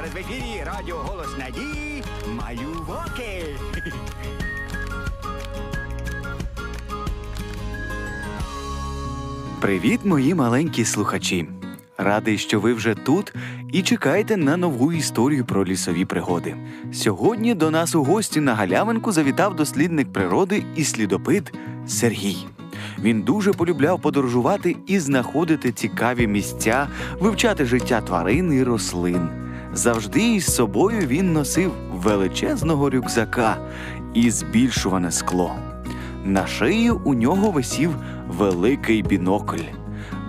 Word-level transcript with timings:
Зараз 0.00 0.14
в 0.14 0.18
ефірі 0.18 0.64
радіо 0.66 0.96
Голос 0.96 1.38
Надії 1.38 2.02
Малюваки. 2.26 3.44
Привіт, 9.60 10.00
мої 10.04 10.34
маленькі 10.34 10.84
слухачі! 10.84 11.48
Радий, 11.98 12.38
що 12.38 12.60
ви 12.60 12.74
вже 12.74 12.94
тут 12.94 13.34
і 13.72 13.82
чекаєте 13.82 14.36
на 14.36 14.56
нову 14.56 14.92
історію 14.92 15.44
про 15.44 15.64
лісові 15.64 16.04
пригоди. 16.04 16.56
Сьогодні 16.92 17.54
до 17.54 17.70
нас 17.70 17.94
у 17.94 18.04
гості 18.04 18.40
на 18.40 18.54
галявинку 18.54 19.12
завітав 19.12 19.56
дослідник 19.56 20.12
природи 20.12 20.64
і 20.76 20.84
слідопит 20.84 21.52
Сергій. 21.86 22.46
Він 22.98 23.22
дуже 23.22 23.52
полюбляв 23.52 24.00
подорожувати 24.00 24.76
і 24.86 24.98
знаходити 24.98 25.72
цікаві 25.72 26.26
місця, 26.26 26.88
вивчати 27.18 27.64
життя 27.64 28.00
тварин 28.00 28.52
і 28.52 28.62
рослин. 28.62 29.39
Завжди 29.72 30.34
із 30.34 30.54
собою 30.54 31.06
він 31.06 31.32
носив 31.32 31.72
величезного 31.92 32.90
рюкзака 32.90 33.56
і 34.14 34.30
збільшуване 34.30 35.10
скло. 35.10 35.54
На 36.24 36.46
шиї 36.46 36.90
у 36.90 37.14
нього 37.14 37.50
висів 37.50 37.94
великий 38.28 39.02
бінокль. 39.02 39.64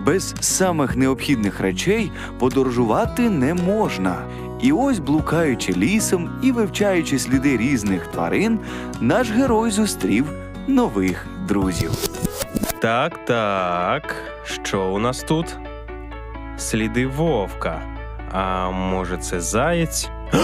Без 0.06 0.36
самих 0.40 0.96
необхідних 0.96 1.60
речей 1.60 2.12
подорожувати 2.40 3.30
не 3.30 3.54
можна. 3.54 4.16
І 4.62 4.72
ось, 4.72 5.00
блукаючи 5.00 5.74
лісом 5.74 6.30
і 6.44 6.52
вивчаючи 6.52 7.20
сліди 7.20 7.58
різних 7.58 8.08
тварин, 8.08 8.60
наш 9.02 9.32
герой 9.32 9.72
зустрів 9.72 10.26
нових 10.68 11.26
друзів. 11.48 11.92
Так, 12.80 13.26
так. 13.26 14.16
Що 14.44 14.94
у 14.94 15.00
нас 15.00 15.24
тут? 15.24 15.58
Сліди 16.58 17.08
вовка. 17.08 17.82
А 18.34 18.70
може, 18.70 19.18
це 19.18 19.42
заєць? 19.42 20.10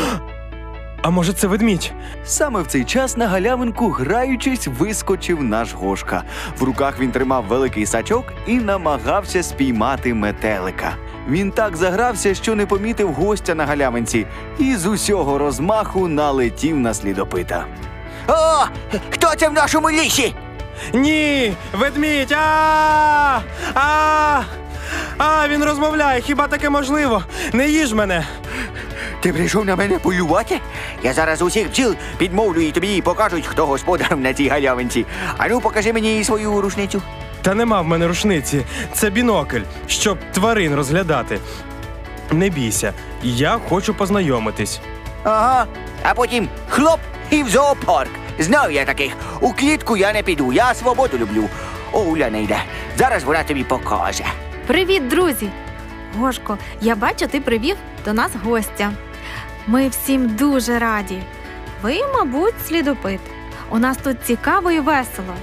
А 1.02 1.10
може, 1.10 1.34
це 1.34 1.48
ведмідь? 1.48 1.94
Саме 2.26 2.62
в 2.62 2.68
цей 2.68 2.86
час 2.86 3.18
на 3.18 3.28
галявинку, 3.28 3.90
граючись, 3.90 4.68
вискочив 4.68 5.44
наш 5.44 5.74
Гошка. 5.74 6.24
В 6.60 6.64
руках 6.64 7.00
він 7.00 7.12
тримав 7.12 7.46
великий 7.46 7.86
сачок 7.86 8.26
і 8.48 8.58
намагався 8.58 9.44
спіймати 9.44 10.14
метелика. 10.14 10.96
Він 11.30 11.52
так 11.52 11.76
загрався, 11.78 12.36
що 12.36 12.56
не 12.56 12.66
помітив 12.66 13.14
гостя 13.14 13.56
на 13.56 13.66
галявинці, 13.66 14.28
і 14.60 14.76
з 14.76 14.86
усього 14.86 15.38
розмаху 15.38 16.08
налетів 16.08 16.78
на 16.80 16.94
слідопита. 16.94 17.66
О, 18.28 18.66
хто 19.10 19.36
це 19.36 19.50
в 19.50 19.54
нашому 19.54 19.92
лісі? 19.92 20.36
Ні! 20.94 21.54
Ведмідь! 21.74 22.32
А! 22.32 23.40
А! 23.76 24.42
А, 25.18 25.48
він 25.48 25.64
розмовляє, 25.64 26.22
хіба 26.22 26.48
таке 26.48 26.70
можливо? 26.70 27.24
Не 27.54 27.68
їж 27.68 27.94
мене! 27.94 28.26
Ти 29.22 29.34
прийшов 29.34 29.66
на 29.66 29.76
мене 29.76 30.00
полювати? 30.00 30.60
Я 31.04 31.14
зараз 31.14 31.42
усіх 31.42 31.70
бджіл 31.70 31.96
підмовлю 32.18 32.62
і 32.62 32.72
тобі 32.72 33.02
покажуть, 33.02 33.46
хто 33.48 33.66
господар 33.66 34.18
на 34.18 34.34
цій 34.34 34.48
галявинці. 34.48 35.06
Ану, 35.38 35.62
покажи 35.62 35.94
мені 35.94 36.24
свою 36.24 36.62
рушницю. 36.62 37.02
Та 37.42 37.54
нема 37.54 37.82
в 37.82 37.88
мене 37.88 38.08
рушниці. 38.08 38.66
Це 38.94 39.10
бінокль, 39.10 39.62
щоб 39.88 40.18
тварин 40.34 40.76
розглядати. 40.76 41.40
Не 42.32 42.50
бійся, 42.50 42.94
я 43.24 43.60
хочу 43.70 43.94
познайомитись. 43.94 44.80
Ага. 45.24 45.66
А 46.04 46.14
потім 46.14 46.48
хлоп 46.70 47.00
і 47.30 47.44
в 47.44 47.50
зоопарк. 47.50 48.12
Знаю 48.40 48.74
я 48.74 48.86
таких. 48.86 49.14
У 49.42 49.54
клітку 49.54 49.98
я 49.98 50.14
не 50.14 50.24
піду, 50.24 50.54
я 50.54 50.74
свободу 50.74 51.18
люблю. 51.18 51.50
О, 51.92 52.00
Уля 52.00 52.30
не 52.30 52.42
йде. 52.44 52.60
Зараз 52.98 53.24
вона 53.24 53.44
тобі 53.44 53.64
покаже. 53.64 54.24
Привіт, 54.68 55.08
друзі! 55.08 55.50
Гошко, 56.18 56.58
я 56.82 56.96
бачу, 56.96 57.28
ти 57.28 57.42
привів 57.42 57.76
до 58.06 58.14
нас 58.14 58.32
гостя. 58.44 58.92
Ми 59.68 59.88
всім 59.90 60.30
дуже 60.30 60.80
раді. 60.80 61.24
Ви, 61.82 62.00
мабуть, 62.14 62.68
слідопит. 62.68 63.20
У 63.70 63.80
нас 63.80 63.98
тут 63.98 64.18
цікаво 64.24 64.72
і 64.72 64.80
весело. 64.80 65.34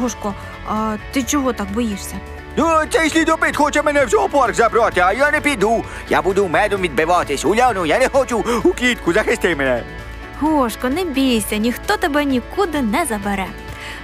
Гошко, 0.00 0.34
а 0.68 0.96
ти 1.12 1.22
чого 1.22 1.52
так 1.52 1.72
боїшся? 1.72 2.16
Ну, 2.56 2.66
цей 2.90 3.10
слідопит 3.10 3.56
хоче 3.56 3.82
мене 3.82 4.04
в 4.04 4.08
зоопарк 4.08 4.54
забрати, 4.54 5.00
а 5.00 5.12
я 5.12 5.30
не 5.30 5.40
піду. 5.40 5.84
Я 6.08 6.22
буду 6.22 6.48
медом 6.48 6.80
відбиватись. 6.80 7.44
Уляну, 7.44 7.86
я 7.86 7.98
не 7.98 8.08
хочу 8.08 8.44
у 8.64 8.72
клітку, 8.72 9.12
захисти 9.12 9.56
мене. 9.56 9.82
Гошко, 10.40 10.88
не 10.88 11.04
бійся, 11.04 11.56
ніхто 11.56 11.96
тебе 11.96 12.24
нікуди 12.24 12.82
не 12.82 13.04
забере. 13.04 13.46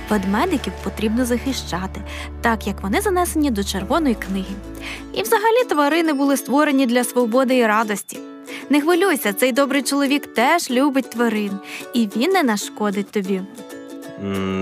Ведмедиків 0.09 0.73
потрібно 0.85 1.25
захищати, 1.25 2.03
так 2.41 2.67
як 2.67 2.83
вони 2.83 3.01
занесені 3.01 3.51
до 3.51 3.65
червоної 3.65 4.15
книги. 4.15 4.55
І 5.15 5.23
взагалі 5.23 5.65
тварини 5.69 6.13
були 6.13 6.37
створені 6.37 6.87
для 6.87 7.05
свободи 7.05 7.57
і 7.57 7.67
радості. 7.67 8.19
Не 8.71 8.81
хвилюйся, 8.81 9.33
цей 9.33 9.53
добрий 9.53 9.83
чоловік 9.83 10.27
теж 10.27 10.71
любить 10.71 11.11
тварин, 11.11 11.53
і 11.95 12.09
він 12.17 12.31
не 12.31 12.43
нашкодить 12.43 13.11
тобі. 13.11 13.41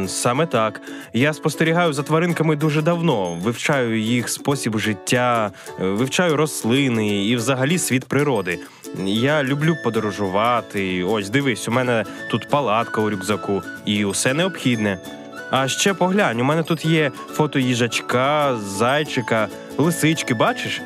Саме 0.06 0.46
так. 0.46 0.80
Я 1.12 1.32
спостерігаю 1.32 1.92
за 1.92 2.02
тваринками 2.02 2.56
дуже 2.56 2.82
давно, 2.82 3.38
вивчаю 3.42 4.00
їх 4.00 4.28
спосіб 4.28 4.78
життя, 4.78 5.50
е, 5.80 5.84
вивчаю 5.84 6.36
рослини 6.36 7.26
і 7.26 7.36
взагалі 7.36 7.78
світ 7.78 8.04
природи. 8.04 8.58
Я 9.04 9.42
люблю 9.42 9.76
подорожувати. 9.84 11.04
Ось 11.04 11.30
дивись, 11.30 11.68
у 11.68 11.70
мене 11.70 12.04
тут 12.30 12.48
палатка 12.48 13.00
у 13.00 13.10
рюкзаку 13.10 13.62
і 13.84 14.04
усе 14.04 14.34
необхідне. 14.34 14.98
А 15.50 15.68
ще 15.68 15.94
поглянь, 15.94 16.40
у 16.40 16.44
мене 16.44 16.62
тут 16.62 16.84
є 16.84 17.12
фото 17.32 17.58
їжачка, 17.58 18.56
зайчика, 18.56 19.48
лисички, 19.78 20.34
бачиш? 20.34 20.80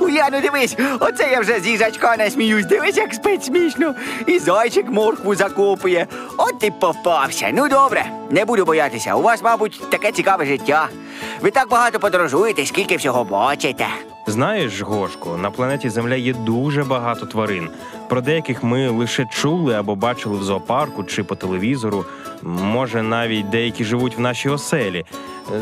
Уляну, 0.00 0.40
дивись, 0.40 0.76
оце 1.00 1.30
я 1.32 1.40
вже 1.40 1.60
з 1.60 1.66
їжачка 1.66 2.16
не 2.16 2.30
сміюсь. 2.30 2.66
Дивись, 2.66 2.96
як 2.96 3.14
спить 3.14 3.44
смішно. 3.44 3.94
І 4.26 4.38
зайчик 4.38 4.90
моркву 4.90 5.34
закопує. 5.34 6.06
От 6.36 6.58
ти 6.58 6.70
попався. 6.80 7.50
Ну 7.52 7.68
добре, 7.68 8.04
не 8.30 8.44
буду 8.44 8.64
боятися. 8.64 9.14
У 9.14 9.22
вас, 9.22 9.42
мабуть, 9.42 9.90
таке 9.90 10.12
цікаве 10.12 10.46
життя. 10.46 10.88
Ви 11.40 11.50
так 11.50 11.68
багато 11.68 11.98
подорожуєте, 11.98 12.66
скільки 12.66 12.96
всього 12.96 13.24
бачите. 13.24 13.86
Знаєш, 14.26 14.80
Гошко, 14.80 15.36
на 15.36 15.50
планеті 15.50 15.90
Земля 15.90 16.14
є 16.14 16.32
дуже 16.34 16.84
багато 16.84 17.26
тварин. 17.26 17.68
Про 18.08 18.20
деяких 18.20 18.62
ми 18.62 18.88
лише 18.88 19.26
чули 19.32 19.74
або 19.74 19.94
бачили 19.96 20.38
в 20.38 20.42
зоопарку 20.42 21.04
чи 21.04 21.24
по 21.24 21.34
телевізору. 21.34 22.04
Може, 22.44 23.02
навіть 23.02 23.50
деякі 23.50 23.84
живуть 23.84 24.16
в 24.16 24.20
нашій 24.20 24.48
оселі. 24.48 25.04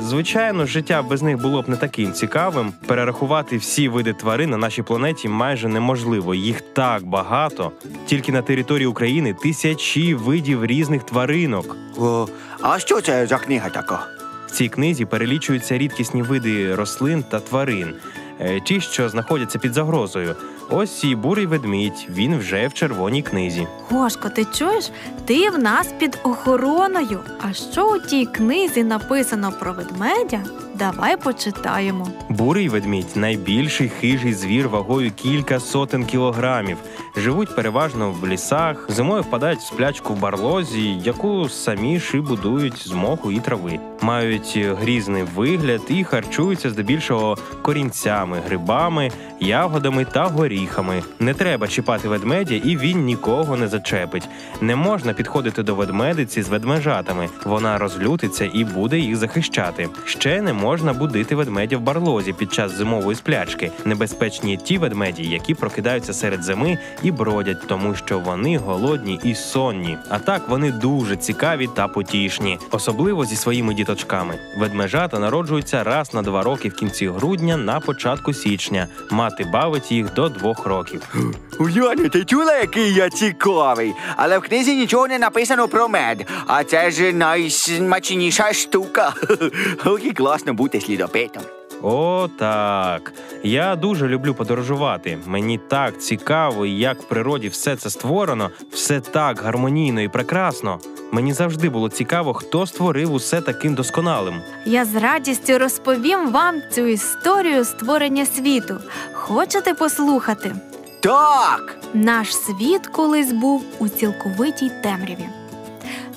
Звичайно, 0.00 0.66
життя 0.66 1.02
без 1.02 1.22
них 1.22 1.42
було 1.42 1.62
б 1.62 1.68
не 1.68 1.76
таким 1.76 2.12
цікавим. 2.12 2.72
Перерахувати 2.86 3.56
всі 3.56 3.88
види 3.88 4.12
тварин 4.12 4.50
на 4.50 4.56
нашій 4.56 4.82
планеті 4.82 5.28
майже 5.28 5.68
неможливо. 5.68 6.34
Їх 6.34 6.60
так 6.60 7.04
багато. 7.04 7.72
Тільки 8.06 8.32
на 8.32 8.42
території 8.42 8.86
України 8.86 9.34
тисячі 9.42 10.14
видів 10.14 10.64
різних 10.64 11.02
тваринок. 11.02 11.76
О, 11.98 12.26
а 12.60 12.78
що 12.78 13.00
це 13.00 13.26
за 13.26 13.38
книга 13.38 13.68
така? 13.68 14.06
В 14.46 14.50
цій 14.50 14.68
книзі 14.68 15.04
перелічуються 15.04 15.78
рідкісні 15.78 16.22
види 16.22 16.74
рослин 16.74 17.24
та 17.30 17.40
тварин, 17.40 17.94
е, 18.40 18.60
ті, 18.60 18.80
що 18.80 19.08
знаходяться 19.08 19.58
під 19.58 19.72
загрозою. 19.72 20.36
Ось 20.74 21.04
і 21.04 21.14
бурий 21.14 21.46
ведмідь, 21.46 22.06
він 22.10 22.38
вже 22.38 22.68
в 22.68 22.74
червоній 22.74 23.22
книзі. 23.22 23.66
Гошко, 23.88 24.28
ти 24.28 24.44
чуєш? 24.44 24.90
Ти 25.24 25.50
в 25.50 25.58
нас 25.58 25.92
під 25.98 26.18
охороною. 26.22 27.20
А 27.40 27.52
що 27.52 27.94
у 27.94 27.98
тій 27.98 28.26
книзі 28.26 28.82
написано 28.84 29.52
про 29.60 29.72
ведмедя? 29.72 30.40
Давай 30.74 31.16
почитаємо. 31.16 32.08
Бурий 32.28 32.68
ведмідь 32.68 33.16
найбільший 33.16 33.88
хижий 33.88 34.34
звір 34.34 34.68
вагою 34.68 35.10
кілька 35.16 35.60
сотень 35.60 36.04
кілограмів. 36.06 36.76
Живуть 37.16 37.56
переважно 37.56 38.12
в 38.20 38.28
лісах, 38.28 38.86
зимою 38.90 39.22
впадають 39.22 39.58
в 39.58 39.66
сплячку 39.66 40.14
в 40.14 40.18
барлозі, 40.18 40.96
яку 41.04 41.48
самі 41.48 42.00
і 42.14 42.16
будують 42.16 42.88
з 42.88 42.92
моху 42.92 43.32
і 43.32 43.40
трави. 43.40 43.78
Мають 44.00 44.58
грізний 44.80 45.22
вигляд 45.22 45.80
і 45.88 46.04
харчуються 46.04 46.70
здебільшого 46.70 47.36
корінцями, 47.62 48.42
грибами, 48.46 49.10
ягодами 49.42 50.04
та 50.04 50.24
горіхами. 50.24 51.02
Не 51.20 51.34
треба 51.34 51.68
чіпати 51.68 52.08
ведмедя, 52.08 52.54
і 52.54 52.76
він 52.76 53.04
нікого 53.04 53.56
не 53.56 53.68
зачепить. 53.68 54.28
Не 54.60 54.76
можна 54.76 55.12
підходити 55.12 55.62
до 55.62 55.74
ведмедиці 55.74 56.42
з 56.42 56.48
ведмежатами. 56.48 57.28
Вона 57.44 57.78
розлютиться 57.78 58.50
і 58.54 58.64
буде 58.64 58.98
їх 58.98 59.16
захищати. 59.16 59.88
Ще 60.04 60.42
не 60.42 60.52
можна 60.52 60.92
будити 60.92 61.34
ведмедя 61.34 61.76
в 61.76 61.80
барлозі 61.80 62.32
під 62.32 62.52
час 62.52 62.72
зимової 62.72 63.16
сплячки. 63.16 63.70
Небезпечні 63.84 64.56
ті 64.56 64.78
ведмеді, 64.78 65.22
які 65.22 65.54
прокидаються 65.54 66.12
серед 66.12 66.42
зими 66.42 66.78
і 67.02 67.10
бродять, 67.10 67.68
тому 67.68 67.94
що 67.94 68.18
вони 68.18 68.58
голодні 68.58 69.20
і 69.24 69.34
сонні. 69.34 69.96
А 70.08 70.18
так 70.18 70.48
вони 70.48 70.70
дуже 70.72 71.16
цікаві 71.16 71.68
та 71.74 71.88
потішні, 71.88 72.58
особливо 72.70 73.24
зі 73.24 73.36
своїми 73.36 73.74
діточками. 73.74 74.34
Ведмежата 74.58 75.18
народжуються 75.18 75.84
раз 75.84 76.14
на 76.14 76.22
два 76.22 76.42
роки 76.42 76.68
в 76.68 76.74
кінці 76.74 77.08
грудня 77.08 77.56
на 77.56 77.80
початку 77.80 78.32
січня. 78.32 78.86
Мати 79.10 79.31
бавить 79.40 79.92
їх 79.92 80.14
до 80.14 80.28
двох 80.28 80.66
років. 80.66 81.02
Уляну, 81.58 82.08
ти 82.08 82.24
чула, 82.24 82.58
який 82.58 82.94
я 82.94 83.10
цікавий? 83.10 83.92
Але 84.16 84.38
в 84.38 84.42
книзі 84.42 84.76
нічого 84.76 85.08
не 85.08 85.18
написано 85.18 85.68
про 85.68 85.88
мед. 85.88 86.28
А 86.46 86.64
це 86.64 86.90
ж 86.90 87.12
найсмачніша 87.12 88.52
штука. 88.52 89.14
Ох, 89.84 90.04
і 90.04 90.12
класно 90.12 90.54
бути 90.54 90.80
слідопитом. 90.80 91.42
О, 91.82 92.28
так. 92.38 93.12
Я 93.44 93.76
дуже 93.76 94.08
люблю 94.08 94.34
подорожувати. 94.34 95.18
Мені 95.26 95.60
так 95.68 96.00
цікаво, 96.00 96.66
як 96.66 97.02
в 97.02 97.04
природі 97.04 97.48
все 97.48 97.76
це 97.76 97.90
створено, 97.90 98.50
все 98.72 99.00
так 99.00 99.40
гармонійно 99.42 100.00
і 100.00 100.08
прекрасно. 100.08 100.78
Мені 101.12 101.32
завжди 101.32 101.68
було 101.68 101.88
цікаво, 101.88 102.34
хто 102.34 102.66
створив 102.66 103.12
усе 103.12 103.40
таким 103.40 103.74
досконалим. 103.74 104.34
Я 104.66 104.84
з 104.84 104.94
радістю 104.94 105.58
розповім 105.58 106.30
вам 106.30 106.54
цю 106.70 106.86
історію 106.86 107.64
створення 107.64 108.26
світу. 108.26 108.76
Хочете 109.12 109.74
послухати? 109.74 110.54
Так! 111.00 111.76
Наш 111.94 112.36
світ 112.36 112.86
колись 112.86 113.32
був 113.32 113.64
у 113.78 113.88
цілковитій 113.88 114.70
темряві. 114.82 115.28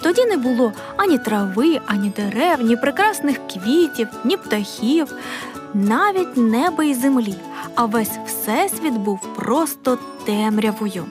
Тоді 0.02 0.26
не 0.26 0.38
було 0.38 0.74
ані 0.98 1.18
трави, 1.18 1.80
ані 1.86 2.10
дерев, 2.10 2.62
ні 2.62 2.76
прекрасних 2.76 3.40
квітів, 3.48 4.08
ні 4.24 4.38
птахів, 4.38 5.08
навіть 5.76 6.38
неба 6.38 6.84
і 6.84 6.94
землі, 6.94 7.36
а 7.76 7.86
весь 7.86 8.20
всесвіт 8.26 8.94
був 8.94 9.20
просто 9.36 9.98
темрявою. 10.26 11.06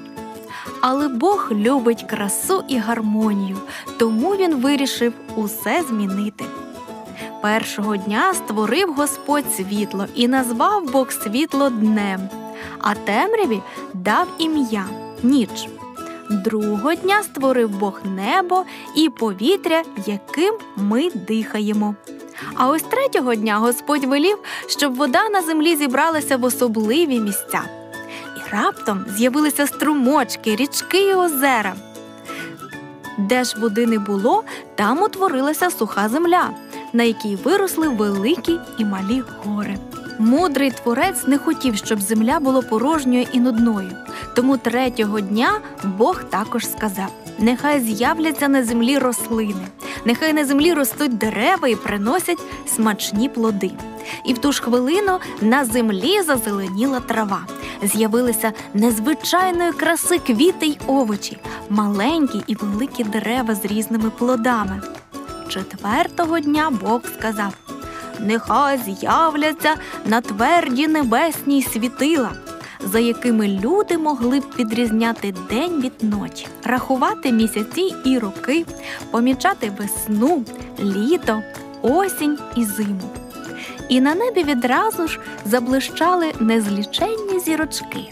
Але 0.81 1.09
Бог 1.09 1.49
любить 1.53 2.03
красу 2.03 2.65
і 2.69 2.79
гармонію, 2.79 3.57
тому 3.99 4.31
він 4.31 4.55
вирішив 4.55 5.13
усе 5.37 5.83
змінити. 5.89 6.45
Першого 7.43 7.97
дня 7.97 8.35
створив 8.35 8.95
Господь 8.95 9.55
світло 9.57 10.07
і 10.15 10.29
назвав 10.29 10.93
Бог 10.93 11.13
світло 11.13 11.71
днем, 11.71 12.29
а 12.79 12.95
темряві 12.95 13.63
дав 13.95 14.29
ім'я 14.39 14.87
ніч. 15.23 15.69
Другого 16.31 16.95
дня 16.95 17.23
створив 17.23 17.69
Бог 17.69 18.01
небо 18.05 18.65
і 18.97 19.09
повітря, 19.09 19.83
яким 20.07 20.55
ми 20.77 21.11
дихаємо. 21.11 21.95
А 22.55 22.69
ось 22.69 22.83
третього 22.83 23.35
дня 23.35 23.59
Господь 23.59 24.05
велів, 24.05 24.39
щоб 24.67 24.95
вода 24.95 25.29
на 25.29 25.43
землі 25.43 25.77
зібралася 25.77 26.37
в 26.37 26.45
особливі 26.45 27.21
місця. 27.21 27.63
І 28.37 28.55
раптом 28.55 29.05
з'явилися 29.17 29.67
струмочки, 29.67 30.57
річки 30.57 31.09
і 31.09 31.15
озера. 31.15 31.75
Де 33.19 33.45
ж 33.45 33.61
води 33.61 33.87
не 33.87 33.99
було, 33.99 34.45
там 34.75 35.03
утворилася 35.03 35.71
суха 35.71 36.09
земля, 36.09 36.51
на 36.93 37.03
якій 37.03 37.37
виросли 37.37 37.89
великі 37.89 38.59
і 38.79 38.85
малі 38.85 39.23
гори. 39.45 39.79
Мудрий 40.19 40.71
творець 40.71 41.27
не 41.27 41.39
хотів, 41.39 41.77
щоб 41.77 42.01
земля 42.01 42.41
була 42.41 42.63
порожньою 42.63 43.27
і 43.33 43.41
нудною. 43.41 43.91
Тому 44.37 44.57
третього 44.57 45.21
дня 45.21 45.61
Бог 45.85 46.25
також 46.25 46.67
сказав: 46.67 47.13
нехай 47.39 47.81
з'являться 47.81 48.49
на 48.49 48.65
землі 48.65 48.99
рослини, 48.99 49.67
нехай 50.05 50.33
на 50.33 50.45
землі 50.45 50.73
ростуть 50.73 51.19
дерева 51.19 51.69
і 51.69 51.77
приносять 51.77 52.43
смачні 52.67 53.29
плоди. 53.29 53.71
І 54.27 54.35
в 54.35 54.39
ту 54.39 54.53
ж 54.53 54.63
хвилину 54.63 55.19
на 55.41 55.65
землі 55.65 56.23
зазеленіла 56.23 57.01
трава. 57.01 57.47
З'явилися 57.83 58.53
незвичайної 58.75 59.73
краси 59.73 60.19
квіти 60.19 60.67
й 60.67 60.79
овочі, 60.87 61.39
маленькі 61.71 62.43
і 62.47 62.55
великі 62.55 63.05
дерева 63.05 63.55
з 63.55 63.65
різними 63.65 64.11
плодами. 64.11 64.83
Четвертого 65.49 66.41
дня 66.41 66.71
Бог 66.71 67.01
сказав: 67.19 67.64
Нехай 68.21 68.79
з'являться 68.79 69.75
на 70.07 70.21
тверді 70.21 70.89
небесні 70.89 71.63
світила, 71.63 72.33
за 72.81 72.99
якими 72.99 73.49
люди 73.49 73.99
могли 73.99 74.41
б 74.41 74.45
відрізняти 74.59 75.35
день 75.51 75.81
від 75.81 76.03
ночі, 76.03 76.47
рахувати 76.65 77.33
місяці 77.33 77.95
і 78.05 78.19
роки, 78.19 78.67
помічати 79.11 79.73
весну, 79.79 80.45
літо, 80.81 81.43
осінь 81.83 82.39
і 82.57 82.65
зиму. 82.65 83.11
І 83.89 84.01
на 84.01 84.15
небі 84.15 84.45
відразу 84.45 85.09
ж 85.09 85.21
заблищали 85.45 86.33
незліченні 86.41 87.41
зірочки. 87.41 88.11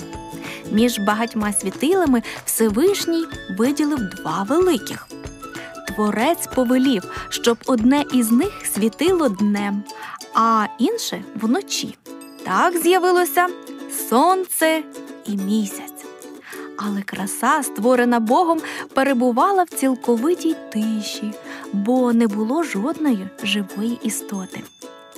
Між 0.70 0.98
багатьма 0.98 1.52
світилами 1.52 2.22
Всевишній 2.44 3.24
виділив 3.58 3.98
два 3.98 4.42
великих. 4.48 5.11
Творець 5.94 6.46
повелів, 6.46 7.02
щоб 7.28 7.58
одне 7.66 8.04
із 8.12 8.30
них 8.30 8.66
світило 8.74 9.28
днем, 9.28 9.82
а 10.34 10.66
інше 10.78 11.24
вночі. 11.34 11.94
Так 12.44 12.76
з'явилося 12.76 13.46
сонце 14.08 14.82
і 15.26 15.36
місяць. 15.36 16.04
Але 16.76 17.02
краса, 17.02 17.62
створена 17.62 18.20
Богом, 18.20 18.60
перебувала 18.94 19.62
в 19.62 19.68
цілковитій 19.68 20.56
тиші, 20.72 21.32
бо 21.72 22.12
не 22.12 22.26
було 22.26 22.62
жодної 22.62 23.28
живої 23.42 23.98
істоти. 24.02 24.62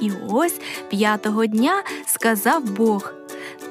І 0.00 0.12
ось 0.30 0.60
п'ятого 0.88 1.46
дня 1.46 1.82
сказав 2.06 2.64
Бог: 2.64 3.12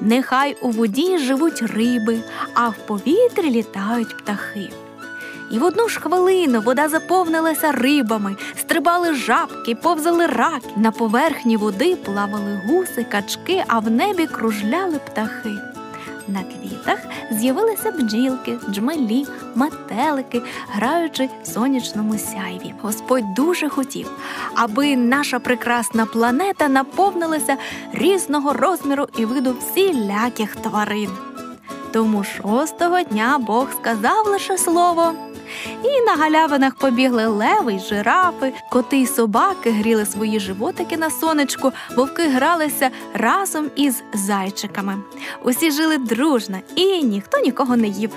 Нехай 0.00 0.56
у 0.62 0.70
воді 0.70 1.18
живуть 1.18 1.62
риби, 1.62 2.18
а 2.54 2.68
в 2.68 2.76
повітрі 2.86 3.50
літають 3.50 4.18
птахи. 4.18 4.70
І 5.54 5.58
в 5.58 5.64
одну 5.64 5.88
ж 5.88 6.00
хвилину 6.00 6.60
вода 6.60 6.88
заповнилася 6.88 7.72
рибами, 7.72 8.36
стрибали 8.60 9.14
жабки, 9.14 9.74
повзали 9.74 10.26
раки. 10.26 10.68
На 10.76 10.90
поверхні 10.90 11.56
води 11.56 11.96
плавали 11.96 12.60
гуси, 12.66 13.04
качки, 13.04 13.64
а 13.68 13.78
в 13.78 13.90
небі 13.90 14.26
кружляли 14.26 14.98
птахи. 14.98 15.50
На 16.28 16.42
квітах 16.42 16.98
з'явилися 17.30 17.92
бджілки, 17.92 18.58
джмелі, 18.70 19.26
метелики, 19.54 20.42
граючи 20.68 21.28
в 21.42 21.46
сонячному 21.46 22.18
сяйві. 22.18 22.74
Господь 22.82 23.34
дуже 23.34 23.68
хотів, 23.68 24.10
аби 24.54 24.96
наша 24.96 25.38
прекрасна 25.38 26.06
планета 26.06 26.68
наповнилася 26.68 27.56
різного 27.92 28.52
розміру 28.52 29.06
і 29.18 29.24
виду 29.24 29.56
всіляких 29.60 30.56
тварин. 30.56 31.10
Тому 31.92 32.24
шостого 32.24 33.02
дня 33.02 33.38
Бог 33.38 33.66
сказав 33.80 34.26
лише 34.26 34.58
слово. 34.58 35.14
І 35.84 36.00
на 36.00 36.16
галявинах 36.16 36.74
побігли 36.74 37.26
леви 37.26 37.74
й 37.74 37.78
жирафи, 37.78 38.52
коти 38.70 38.96
й 38.96 39.06
собаки 39.06 39.70
гріли 39.70 40.06
свої 40.06 40.40
животики 40.40 40.96
на 40.96 41.10
сонечку, 41.10 41.72
вовки 41.96 42.28
гралися 42.28 42.90
разом 43.14 43.70
із 43.76 44.02
зайчиками. 44.14 44.96
Усі 45.44 45.70
жили 45.70 45.98
дружно, 45.98 46.58
і 46.76 47.02
ніхто 47.02 47.38
нікого 47.38 47.76
не 47.76 47.88
їв. 47.88 48.10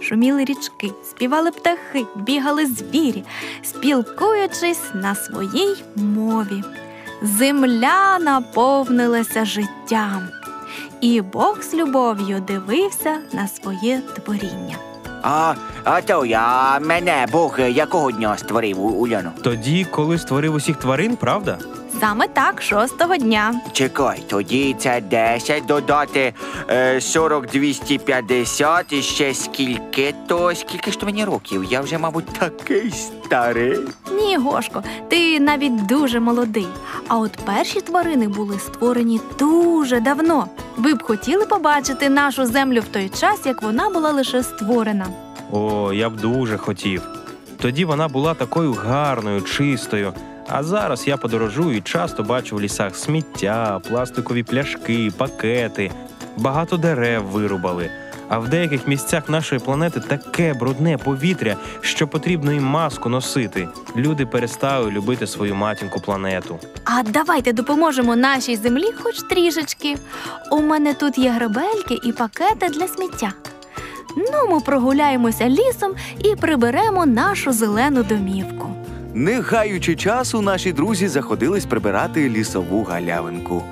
Шуміли 0.00 0.44
річки, 0.44 0.90
співали 1.04 1.50
птахи, 1.50 2.06
бігали 2.16 2.66
звірі, 2.66 3.24
спілкуючись 3.62 4.82
на 4.94 5.14
своїй 5.14 5.84
мові. 5.96 6.62
Земля 7.22 8.18
наповнилася 8.20 9.44
життям, 9.44 10.28
і 11.00 11.20
Бог 11.20 11.62
з 11.62 11.74
любов'ю 11.74 12.44
дивився 12.46 13.18
на 13.32 13.48
своє 13.48 14.00
творіння. 14.00 14.93
А, 15.26 15.54
а 15.84 16.00
то 16.02 16.24
я 16.26 16.78
мене 16.80 17.26
Бог 17.32 17.60
якого 17.60 18.10
дня 18.12 18.36
створив 18.38 18.84
У- 18.84 18.88
Уляно? 18.88 19.32
Тоді, 19.42 19.86
коли 19.90 20.18
створив 20.18 20.54
усіх 20.54 20.76
тварин, 20.76 21.16
правда? 21.16 21.58
Саме 22.00 22.28
так, 22.28 22.62
шостого 22.62 23.16
дня. 23.16 23.54
Чекай, 23.72 24.22
тоді 24.28 24.76
це 24.78 25.00
10 25.00 25.66
додати 25.66 26.34
е, 26.70 27.00
40, 27.00 27.46
250 27.46 28.92
і 28.92 29.02
ще 29.02 29.34
скільки, 29.34 30.14
то 30.26 30.54
скільки 30.54 30.90
ж 30.90 30.98
то 30.98 31.06
мені 31.06 31.24
років? 31.24 31.64
Я 31.70 31.80
вже, 31.80 31.98
мабуть, 31.98 32.26
такий 32.26 32.90
старий. 33.24 33.78
Ні, 34.12 34.36
Гошко, 34.36 34.82
ти 35.08 35.40
навіть 35.40 35.86
дуже 35.86 36.20
молодий. 36.20 36.66
А 37.08 37.18
от 37.18 37.32
перші 37.32 37.80
тварини 37.80 38.28
були 38.28 38.58
створені 38.58 39.20
дуже 39.38 40.00
давно. 40.00 40.46
Ви 40.76 40.94
б 40.94 41.02
хотіли 41.02 41.46
побачити 41.46 42.08
нашу 42.08 42.46
землю 42.46 42.80
в 42.80 42.84
той 42.84 43.08
час, 43.08 43.46
як 43.46 43.62
вона 43.62 43.90
була 43.90 44.12
лише 44.12 44.42
створена. 44.42 45.06
О, 45.52 45.92
я 45.92 46.10
б 46.10 46.16
дуже 46.16 46.56
хотів. 46.56 47.02
Тоді 47.60 47.84
вона 47.84 48.08
була 48.08 48.34
такою 48.34 48.72
гарною, 48.72 49.42
чистою. 49.42 50.12
А 50.48 50.62
зараз 50.62 51.08
я 51.08 51.16
подорожую 51.16 51.76
і 51.76 51.80
часто 51.80 52.22
бачу 52.22 52.56
в 52.56 52.60
лісах 52.60 52.96
сміття, 52.96 53.80
пластикові 53.88 54.42
пляшки, 54.42 55.12
пакети, 55.16 55.90
багато 56.36 56.76
дерев 56.76 57.22
вирубали. 57.24 57.90
А 58.28 58.38
в 58.38 58.48
деяких 58.48 58.88
місцях 58.88 59.28
нашої 59.28 59.60
планети 59.60 60.00
таке 60.00 60.54
брудне 60.54 60.98
повітря, 60.98 61.56
що 61.80 62.08
потрібно 62.08 62.52
їм 62.52 62.64
маску 62.64 63.08
носити. 63.08 63.68
Люди 63.96 64.26
перестали 64.26 64.90
любити 64.90 65.26
свою 65.26 65.54
матінку 65.54 66.00
планету. 66.00 66.58
А 66.84 67.02
давайте 67.02 67.52
допоможемо 67.52 68.16
нашій 68.16 68.56
землі 68.56 68.86
хоч 69.02 69.22
трішечки. 69.22 69.96
У 70.50 70.60
мене 70.60 70.94
тут 70.94 71.18
є 71.18 71.30
гребельки 71.30 71.98
і 72.04 72.12
пакети 72.12 72.68
для 72.68 72.88
сміття. 72.88 73.32
Ну, 74.16 74.54
ми 74.54 74.60
прогуляємося 74.60 75.48
лісом 75.48 75.92
і 76.18 76.36
приберемо 76.36 77.06
нашу 77.06 77.52
зелену 77.52 78.02
домівку. 78.02 78.83
Не 79.16 79.40
гаючи 79.40 79.96
часу, 79.96 80.40
наші 80.40 80.72
друзі 80.72 81.08
заходились 81.08 81.66
прибирати 81.66 82.28
лісову 82.28 82.82
галявинку. 82.82 83.62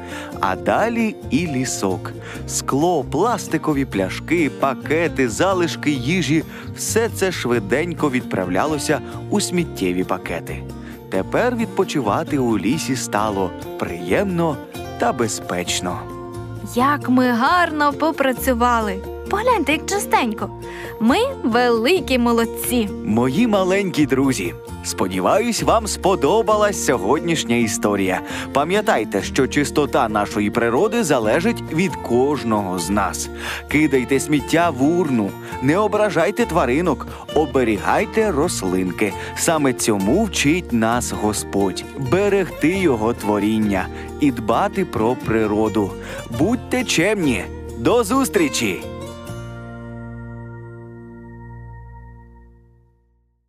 А 0.40 0.56
далі 0.56 1.16
і 1.30 1.46
лісок. 1.46 2.12
Скло, 2.46 3.04
пластикові 3.04 3.84
пляшки, 3.84 4.50
пакети, 4.60 5.28
залишки 5.28 5.90
їжі 5.90 6.44
все 6.76 7.08
це 7.08 7.32
швиденько 7.32 8.10
відправлялося 8.10 9.00
у 9.30 9.40
сміттєві 9.40 10.04
пакети. 10.04 10.62
Тепер 11.10 11.56
відпочивати 11.56 12.38
у 12.38 12.58
лісі 12.58 12.96
стало 12.96 13.50
приємно 13.78 14.56
та 14.98 15.12
безпечно. 15.12 16.00
Як 16.74 17.08
ми 17.08 17.30
гарно 17.30 17.92
попрацювали. 17.92 19.11
Погляньте, 19.32 19.72
як 19.72 19.86
чистенько. 19.86 20.50
Ми 21.00 21.16
великі 21.44 22.18
молодці. 22.18 22.88
Мої 23.04 23.46
маленькі 23.46 24.06
друзі, 24.06 24.54
сподіваюсь, 24.84 25.62
вам 25.62 25.86
сподобалась 25.86 26.84
сьогоднішня 26.84 27.56
історія. 27.56 28.20
Пам'ятайте, 28.52 29.22
що 29.22 29.46
чистота 29.46 30.08
нашої 30.08 30.50
природи 30.50 31.04
залежить 31.04 31.62
від 31.72 31.96
кожного 31.96 32.78
з 32.78 32.90
нас. 32.90 33.30
Кидайте 33.68 34.20
сміття 34.20 34.70
в 34.70 34.98
урну, 34.98 35.30
не 35.62 35.78
ображайте 35.78 36.46
тваринок, 36.46 37.06
оберігайте 37.34 38.30
рослинки. 38.30 39.12
Саме 39.36 39.72
цьому 39.72 40.24
вчить 40.24 40.72
нас 40.72 41.12
Господь 41.12 41.84
берегти 41.98 42.68
його 42.68 43.12
творіння 43.12 43.86
і 44.20 44.30
дбати 44.30 44.84
про 44.84 45.16
природу. 45.24 45.90
Будьте 46.38 46.84
чемні. 46.84 47.44
До 47.78 48.04
зустрічі! 48.04 48.91